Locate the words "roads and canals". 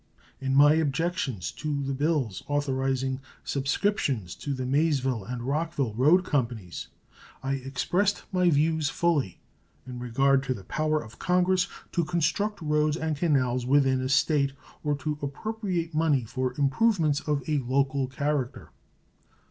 12.63-13.67